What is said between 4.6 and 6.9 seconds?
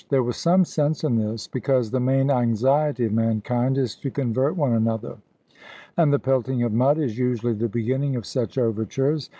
another; and the pelting of